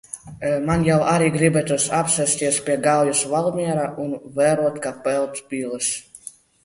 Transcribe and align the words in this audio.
Man 0.67 0.85
jau 0.85 0.95
arī 1.09 1.27
gribētos 1.35 1.85
apsēsties 1.99 2.57
pie 2.69 2.77
Gaujas 2.87 3.21
Valmierā 3.35 3.85
un 4.07 4.17
vērot 4.41 4.81
kā 4.87 4.95
peld 5.05 5.43
pīles. 5.53 5.93